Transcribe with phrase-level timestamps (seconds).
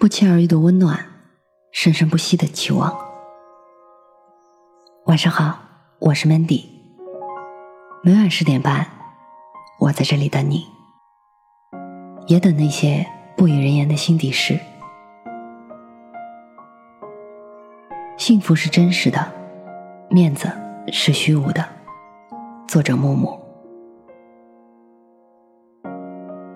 [0.00, 0.96] 不期而遇的温暖，
[1.72, 2.96] 生生不息的期望。
[5.06, 5.58] 晚上好，
[5.98, 6.66] 我是 Mandy。
[8.04, 8.86] 每晚十点半，
[9.80, 10.64] 我在这里等你，
[12.28, 13.04] 也等那些
[13.36, 14.60] 不语人言的心底事。
[18.16, 19.32] 幸福是真实的，
[20.10, 20.48] 面子
[20.92, 21.68] 是虚无的。
[22.68, 23.36] 作者木木，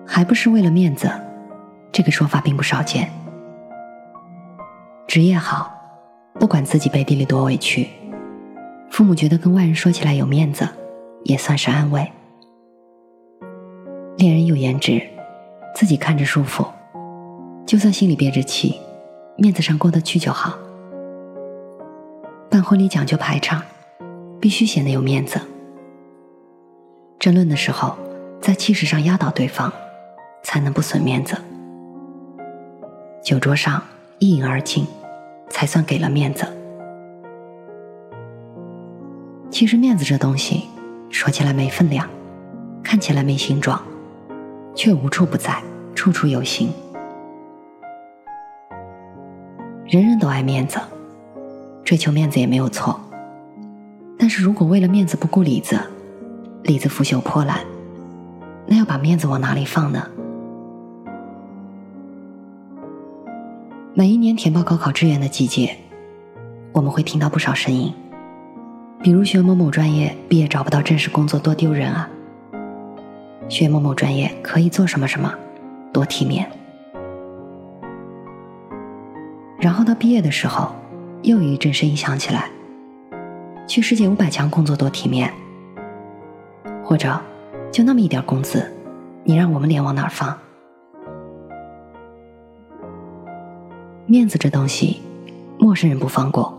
[0.07, 1.11] 还不是为了面子？
[1.91, 3.11] 这个说法并不少见。
[5.13, 5.71] 职业好，
[6.39, 7.87] 不管自己背地里多委屈，
[8.89, 10.67] 父母觉得跟外人说起来有面子，
[11.23, 12.11] 也算是安慰。
[14.17, 14.99] 恋人有颜值，
[15.75, 16.65] 自己看着舒服，
[17.63, 18.79] 就算心里憋着气，
[19.37, 20.57] 面子上过得去就好。
[22.49, 23.61] 办婚礼讲究排场，
[24.41, 25.39] 必须显得有面子。
[27.19, 27.95] 争论的时候，
[28.41, 29.71] 在气势上压倒对方，
[30.41, 31.37] 才能不损面子。
[33.23, 33.79] 酒桌上
[34.17, 34.87] 一饮而尽。
[35.63, 36.45] 才算给了面子。
[39.49, 40.65] 其实面子这东西，
[41.09, 42.05] 说起来没分量，
[42.83, 43.81] 看起来没形状，
[44.75, 45.63] 却无处不在，
[45.95, 46.69] 处处有形。
[49.85, 50.77] 人人都爱面子，
[51.85, 52.99] 追求面子也没有错。
[54.19, 55.79] 但是如果为了面子不顾里子，
[56.63, 57.59] 里子腐朽破烂，
[58.67, 60.05] 那要把面子往哪里放呢？
[63.95, 65.77] 每一年填报高考志愿的季节，
[66.71, 67.93] 我们会听到不少声音，
[69.03, 72.09] 比如学某某专业毕业找不到正式工作多丢人啊，
[73.47, 75.31] 学某某专业可以做什么什么，
[75.93, 76.49] 多体面。
[79.59, 80.73] 然后到毕业的时候，
[81.21, 82.49] 又有一阵声音响起来，
[83.67, 85.31] 去世界五百强工作多体面，
[86.83, 87.21] 或者
[87.71, 88.73] 就那么一点工资，
[89.23, 90.35] 你让我们脸往哪儿放？
[94.05, 95.01] 面子这东西，
[95.57, 96.53] 陌生人不放过，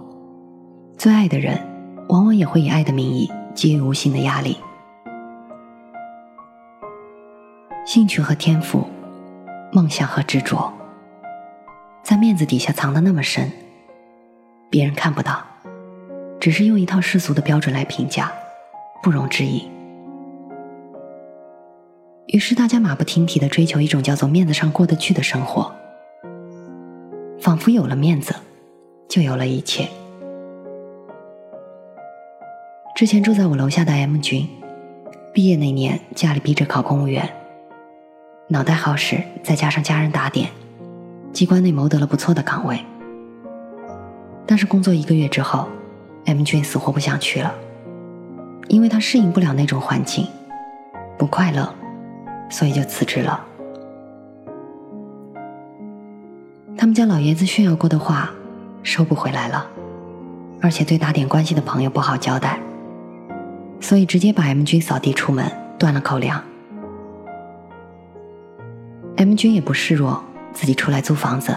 [0.96, 1.60] 最爱的人，
[2.08, 4.56] 往往也会以爱的名义给予无形的压力。
[7.84, 8.86] 兴趣和天赋，
[9.72, 10.72] 梦想和执着，
[12.02, 13.52] 在面子底下藏得那么深，
[14.70, 15.44] 别人看不到，
[16.40, 18.32] 只是用一套世俗的标准来评价，
[19.02, 19.68] 不容置疑。
[22.28, 25.70] 于是大家马不停蹄的追求一种叫做面子上过得去的生活。
[27.44, 28.34] 仿佛有了面子，
[29.06, 29.86] 就有了一切。
[32.96, 34.48] 之前住在我楼下的 M 君，
[35.30, 37.28] 毕业那年家里逼着考公务员，
[38.48, 40.48] 脑袋好使，再加上家人打点，
[41.34, 42.80] 机关内谋得了不错的岗位。
[44.46, 45.68] 但是工作一个月之后
[46.24, 47.54] ，M 君死活不想去了，
[48.68, 50.26] 因为他适应不了那种环境，
[51.18, 51.74] 不快乐，
[52.48, 53.48] 所以就辞职了。
[56.84, 58.30] 他们家老爷子炫耀过的话，
[58.82, 59.66] 收不回来了，
[60.60, 62.60] 而且对打点关系的朋友不好交代，
[63.80, 66.44] 所以直接把 M 君扫地出门，断了口粮。
[69.16, 70.22] M 君也不示弱，
[70.52, 71.56] 自己出来租房子，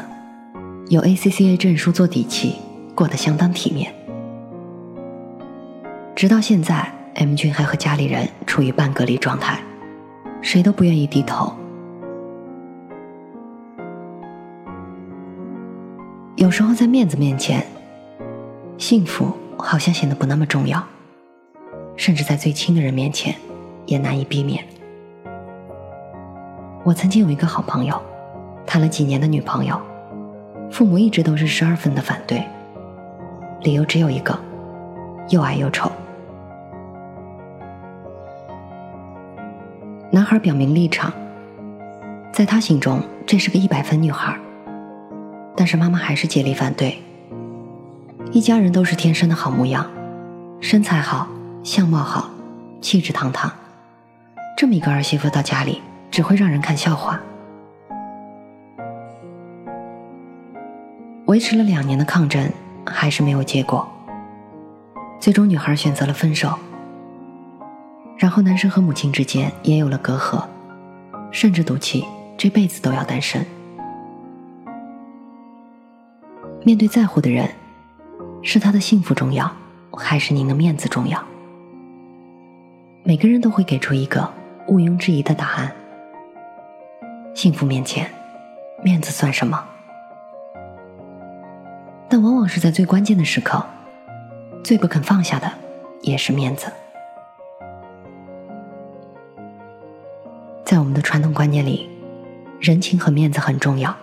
[0.88, 2.56] 有 ACCA 证书做底气，
[2.96, 3.94] 过得相当体面。
[6.16, 9.60] 直到现在，M 君还和家里人处于半隔离状态，
[10.42, 11.54] 谁都不愿意低头。
[16.38, 17.66] 有时候在面子面前，
[18.78, 20.82] 幸福好像显得不那么重要，
[21.96, 23.34] 甚至在最亲的人面前
[23.88, 24.64] 也难以避免。
[26.84, 28.00] 我曾经有一个好朋友，
[28.68, 29.82] 谈了几年的女朋友，
[30.72, 32.44] 父母一直都是十二分的反对，
[33.64, 34.38] 理由只有一个：
[35.30, 35.92] 又矮又丑。
[40.12, 41.12] 男孩表明立场，
[42.32, 44.40] 在他心中这是个一百分女孩。
[45.58, 47.02] 但是妈妈还是竭力反对。
[48.32, 49.90] 一家人都是天生的好模样，
[50.62, 51.28] 身材好，
[51.64, 52.30] 相貌好，
[52.80, 53.52] 气质堂堂。
[54.56, 55.82] 这么一个儿媳妇到家里，
[56.12, 57.20] 只会让人看笑话。
[61.26, 62.52] 维持了两年的抗争，
[62.86, 63.88] 还是没有结果。
[65.20, 66.54] 最终，女孩选择了分手。
[68.18, 70.44] 然后，男生和母亲之间也有了隔阂，
[71.32, 72.06] 甚至赌气
[72.38, 73.44] 这辈子都要单身。
[76.64, 77.50] 面对在乎的人，
[78.42, 79.50] 是他的幸福重要，
[79.92, 81.24] 还是您的面子重要？
[83.04, 84.30] 每个人都会给出一个
[84.68, 85.72] 毋庸置疑的答案。
[87.34, 88.10] 幸福面前，
[88.84, 89.64] 面子算什么？
[92.10, 93.66] 但往往是在最关键的时刻，
[94.64, 95.50] 最不肯放下的
[96.02, 96.72] 也是面子。
[100.66, 101.90] 在我们的传统观念里，
[102.60, 103.96] 人情和面子很重要。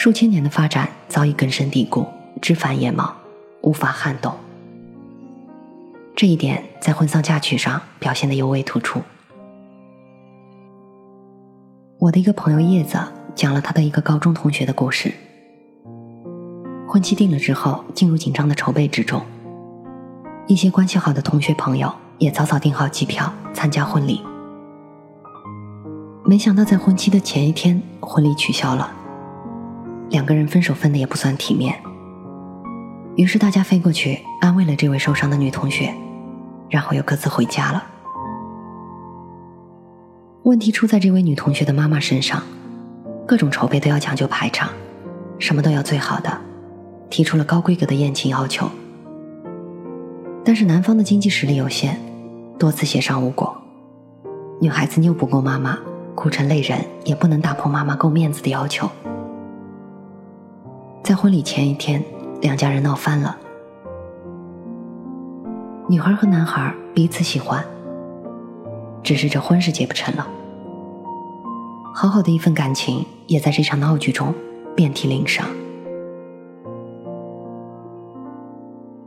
[0.00, 2.06] 数千年的发展早已根深蒂固，
[2.40, 3.12] 枝繁叶茂，
[3.62, 4.32] 无法撼动。
[6.14, 9.02] 这一点在婚丧嫁娶上表现的尤为突出。
[11.98, 12.96] 我的一个朋友叶子
[13.34, 15.12] 讲了他的一个高中同学的故事。
[16.88, 19.20] 婚期定了之后，进入紧张的筹备之中。
[20.46, 24.20] 一些关系好的同学朋友也早早订好机票参加婚礼。
[26.24, 28.92] 没想到在婚期的前一天，婚礼取消了。
[30.10, 31.74] 两个人分手分的也不算体面。
[33.16, 35.92] 于是大家飞过去安慰了这位受伤的女同学，
[36.70, 37.84] 然后又各自回家了。
[40.44, 42.42] 问题出在这位女同学的妈妈身上，
[43.26, 44.70] 各种筹备都要讲究排场，
[45.38, 46.38] 什么都要最好的。
[47.10, 48.70] 提出了高规格的宴请要求，
[50.44, 51.96] 但是男方的经济实力有限，
[52.58, 53.56] 多次协商无果。
[54.60, 55.78] 女孩子拗不过妈妈，
[56.14, 58.90] 哭成泪人，也不能打破妈妈够面子的要求。
[61.02, 62.02] 在婚礼前一天，
[62.42, 63.36] 两家人闹翻了。
[65.88, 67.64] 女孩和男孩彼此喜欢，
[69.02, 70.28] 只是这婚是结不成了。
[71.94, 74.34] 好好的一份感情，也在这场闹剧中
[74.76, 75.46] 遍体鳞伤。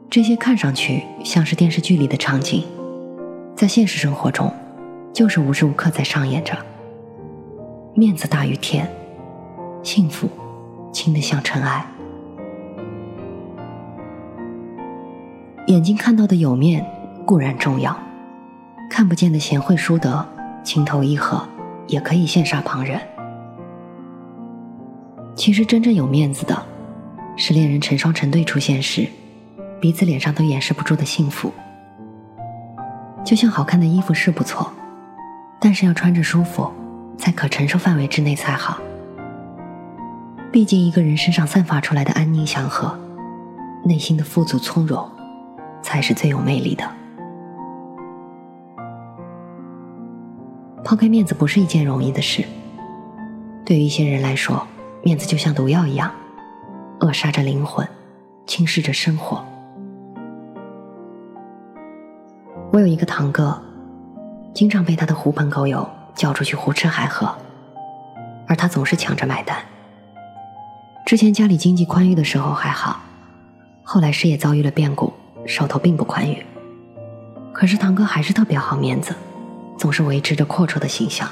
[0.09, 2.65] 这些看上去像是电视剧里的场景，
[3.55, 4.51] 在现实生活中，
[5.13, 6.57] 就是无时无刻在上演着。
[7.93, 8.89] 面子大于天，
[9.83, 10.27] 幸福
[10.91, 11.85] 轻得像尘埃。
[15.67, 16.85] 眼睛看到的有面
[17.25, 17.97] 固然重要，
[18.89, 20.25] 看不见的贤惠淑德、
[20.63, 21.47] 情投意合，
[21.88, 22.99] 也可以羡煞旁人。
[25.35, 26.61] 其实真正有面子的，
[27.38, 29.07] 是恋人成双成对出现时。
[29.79, 31.51] 彼此脸上都掩饰不住的幸福，
[33.25, 34.71] 就像好看的衣服是不错，
[35.59, 36.71] 但是要穿着舒服，
[37.17, 38.77] 在可承受范围之内才好。
[40.51, 42.94] 毕竟一个人身上散发出来的安宁祥和，
[43.86, 45.09] 内心的富足从容，
[45.81, 46.83] 才是最有魅力的。
[50.83, 52.44] 抛开面子不是一件容易的事，
[53.65, 54.68] 对于一些人来说，
[55.01, 56.12] 面子就像毒药一样，
[57.00, 57.88] 扼杀着灵魂，
[58.45, 59.42] 侵蚀着生活。
[62.74, 63.57] 我有一个堂哥，
[64.53, 67.33] 经常被他的狐朋狗友叫出去胡吃海喝，
[68.48, 69.56] 而他总是抢着买单。
[71.06, 73.01] 之前家里经济宽裕的时候还好，
[73.83, 75.12] 后来事业遭遇了变故，
[75.45, 76.45] 手头并不宽裕。
[77.51, 79.13] 可是堂哥还是特别好面子，
[79.77, 81.27] 总是维持着阔绰的形象。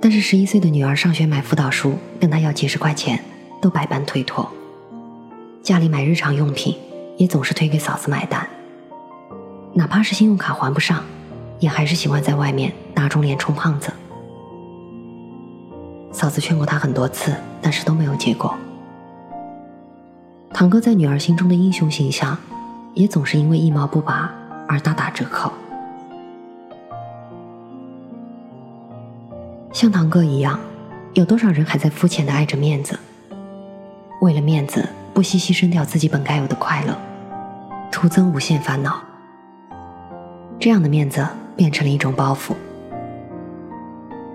[0.00, 3.22] 但是十一岁的女儿上学买辅导书，跟他要几十块钱，
[3.62, 4.50] 都百般推脱。
[5.62, 6.76] 家里买日常用品，
[7.16, 8.44] 也总是推给嫂子买单。
[9.72, 11.04] 哪怕是信用卡还不上，
[11.60, 13.92] 也还是喜欢在外面打肿脸充胖子。
[16.16, 18.56] 嫂子劝过他很多次，但是都没有结果。
[20.50, 22.34] 堂哥在女儿心中的英雄形象，
[22.94, 24.32] 也总是因为一毛不拔
[24.66, 25.52] 而大打折扣。
[29.74, 30.58] 像堂哥一样，
[31.12, 32.98] 有多少人还在肤浅的爱着面子？
[34.22, 36.96] 为了面子，不惜牺牲掉自己本该有的快乐，
[37.92, 39.02] 徒增无限烦恼。
[40.58, 42.54] 这样的面子变成了一种包袱，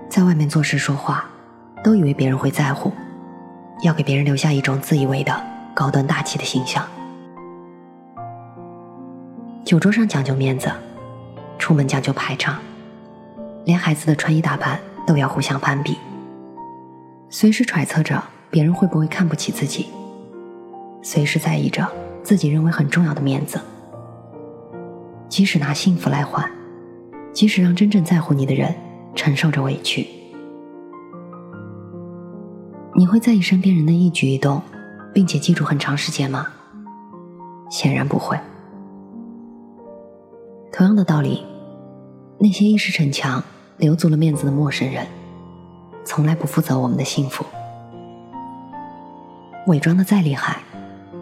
[0.08, 1.24] 在外面做事说话，
[1.82, 2.92] 都以为别人会在乎，
[3.82, 5.34] 要给别人留下一种自以为的
[5.74, 6.86] 高端大气的形象。
[9.64, 10.70] 酒桌上讲究面子，
[11.58, 12.58] 出门讲究排场，
[13.64, 15.98] 连孩子的穿衣打扮都要互相攀比，
[17.28, 19.88] 随时揣测着别人会不会看不起自己，
[21.02, 21.88] 随时在意着
[22.22, 23.60] 自己认为很重要的面子。
[25.28, 26.48] 即使拿幸福来换，
[27.32, 28.72] 即使让真正在乎你的人
[29.14, 30.06] 承受着委屈，
[33.02, 34.62] 你会在意身边人的一举一动，
[35.12, 36.46] 并且记住很长时间吗？
[37.68, 38.38] 显然不会。
[40.72, 41.44] 同样的道理，
[42.38, 43.42] 那些一时逞强、
[43.76, 45.04] 留足了面子的陌生人，
[46.04, 47.44] 从来不负责我们的幸福。
[49.66, 50.60] 伪装的再厉害，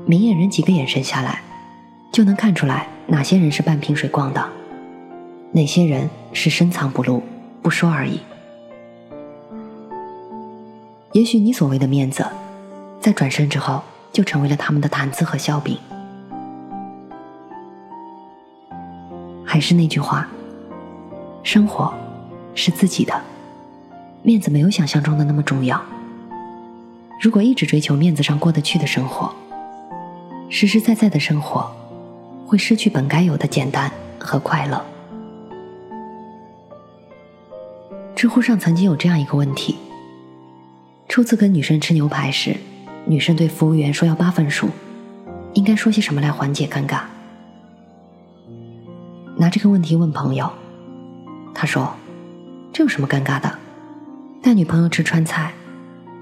[0.04, 1.40] 明眼人几个眼神下来，
[2.12, 2.88] 就能看出来。
[3.06, 4.46] 哪些人是半瓶水逛的？
[5.52, 7.22] 哪些人是深藏不露、
[7.62, 8.20] 不说而已？
[11.12, 12.24] 也许你所谓的面子，
[13.00, 15.76] 在转身之后就成为了他们的谈资和笑柄。
[19.44, 20.28] 还是那句话，
[21.42, 21.92] 生活
[22.54, 23.20] 是自己的，
[24.22, 25.82] 面子没有想象中的那么重要。
[27.20, 29.34] 如果一直追求面子上过得去的生活，
[30.48, 31.70] 实实在在的生活。
[32.46, 33.88] 会失去本该有的简单
[34.18, 34.84] 和快乐。
[38.16, 39.76] 知乎上曾经有这样一个问题：
[41.10, 42.56] 初次跟女生吃牛排时，
[43.04, 44.68] 女生对服务员说要八分熟，
[45.54, 47.00] 应该说些什么来缓解尴尬？
[49.36, 50.48] 拿这个问题问朋友，
[51.52, 51.92] 他说
[52.72, 53.58] ：“这有什么尴尬的？
[54.40, 55.52] 带女朋友吃川菜，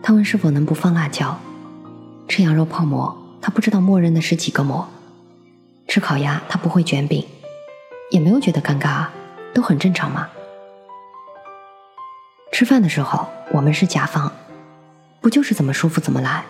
[0.02, 1.36] 他问是否能不放辣椒；
[2.26, 4.86] 吃羊肉泡馍，他不知道默认的是几个馍；
[5.86, 7.22] 吃烤鸭，他不会卷饼，
[8.10, 9.04] 也没有觉得尴尬，
[9.52, 10.30] 都很正常嘛。
[12.50, 14.32] 吃饭的时候，我们是甲方，
[15.20, 16.44] 不就是怎么舒服怎么来？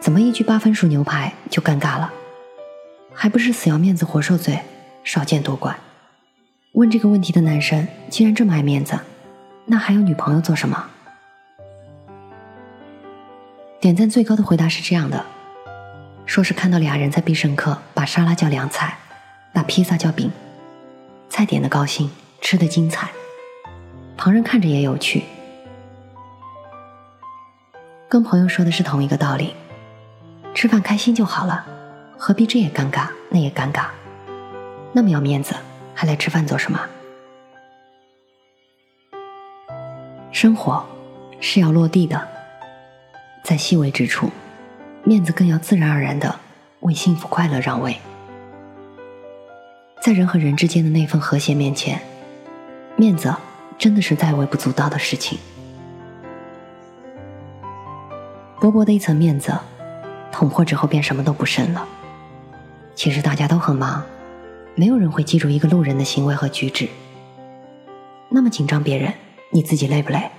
[0.00, 2.12] 怎么一句八分熟牛排就尴尬了？
[3.12, 4.60] 还不是死要面子活受罪？”
[5.04, 5.76] 少见多怪。
[6.72, 8.98] 问这个问题的男生既然这么爱面子，
[9.64, 10.86] 那还有女朋友做什么？
[13.80, 15.24] 点赞最高的回答是这样的：
[16.26, 18.98] 说是看到俩人在必胜客把沙拉叫凉菜，
[19.52, 20.30] 把披萨叫饼，
[21.30, 23.08] 菜点的高兴，吃的精彩，
[24.16, 25.24] 旁人看着也有趣。
[28.18, 29.54] 跟朋友说的是同一个道理，
[30.52, 31.64] 吃饭开心就好了，
[32.18, 33.84] 何必这也尴尬那也尴尬？
[34.92, 35.54] 那么要面子，
[35.94, 36.80] 还来吃饭做什么？
[40.32, 40.84] 生活
[41.38, 42.26] 是要落地的，
[43.44, 44.32] 在细微之处，
[45.04, 46.40] 面子更要自然而然的
[46.80, 48.00] 为幸福快乐让位。
[50.02, 52.02] 在人和人之间的那份和谐面前，
[52.96, 53.32] 面子
[53.78, 55.38] 真的是再微不足道的事情。
[58.60, 59.56] 薄薄的一层面子，
[60.32, 61.86] 捅破之后便什么都不剩了。
[62.94, 64.02] 其实大家都很忙。
[64.74, 66.88] 没有人会记住一个路人的行为和举止。
[68.28, 69.12] 那么紧张别人，
[69.50, 70.30] 你自己累不累？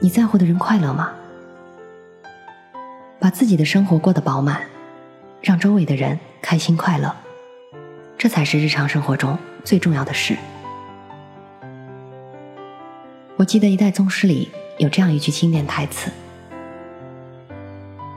[0.00, 1.10] 你在乎的人快乐吗？
[3.18, 4.62] 把自己的生活过得饱满，
[5.42, 7.14] 让周围的人开心快乐，
[8.16, 10.36] 这才是日常生活中最重要的事。
[13.36, 16.10] 我记得《一代宗师》里有这样一句经典台词：“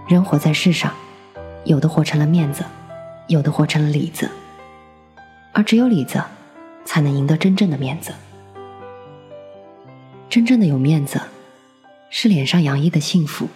[0.07, 0.93] 人活在世上，
[1.65, 2.65] 有的活成了面子，
[3.27, 4.29] 有的活成了里子。”
[5.53, 6.21] 而只有里子，
[6.83, 8.11] 才能赢得真正的面子。
[10.29, 11.21] 真正的有面子，
[12.09, 13.47] 是脸上洋溢的幸福，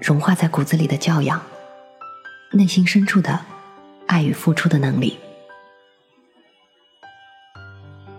[0.00, 1.42] 融化在骨子里的教养，
[2.52, 3.40] 内心深处的
[4.06, 5.18] 爱与付出的能力。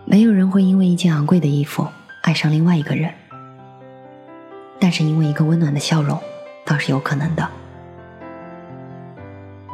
[0.04, 1.88] 没有人会因为一件昂贵的衣服
[2.24, 3.14] 爱上另外一个人，
[4.80, 6.22] 但是因为一个温暖的笑容，
[6.72, 7.46] 倒是有可能的。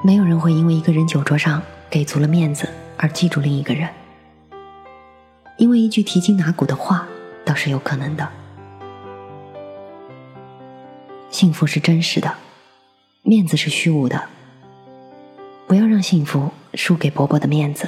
[0.04, 1.62] 没有人会因为一个人酒桌上
[1.92, 2.68] 给足了面子。
[2.98, 3.88] 而记住另一个人，
[5.58, 7.08] 因为一句提筋打骨的话，
[7.46, 8.28] 倒是有可能的。
[11.30, 12.34] 幸福是真实的，
[13.22, 14.20] 面子是虚无的。
[15.68, 17.88] 不要让幸福输给薄薄的面子。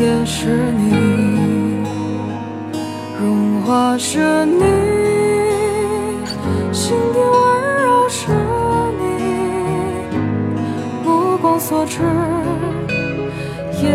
[0.00, 1.84] 也是你，
[3.20, 4.62] 融化是你，
[6.72, 8.32] 心底温柔是
[8.98, 9.02] 你，
[11.04, 12.00] 目光所至
[13.82, 13.90] 也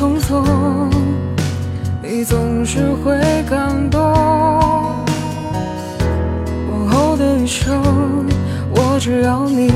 [0.00, 0.42] 匆匆，
[2.02, 4.00] 你总是会感动。
[6.70, 7.82] 往后的余生，
[8.70, 9.70] 我只要你。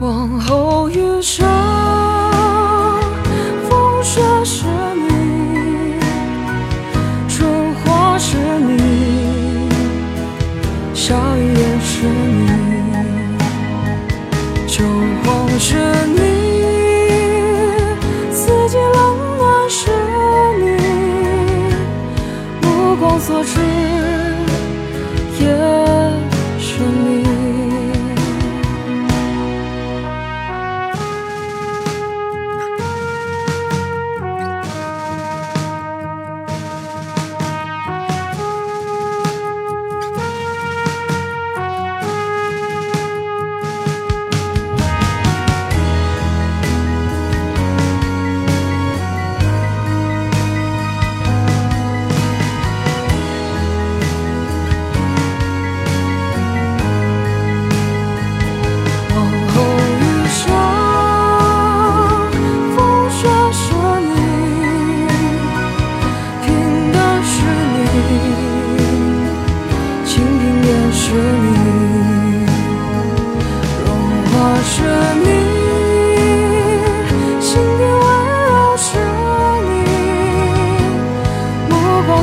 [0.00, 1.46] 往后余生，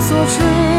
[0.10, 0.79] 所知。